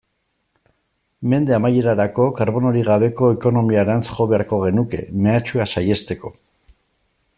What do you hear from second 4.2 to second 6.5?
beharko genuke, mehatxua saihesteko.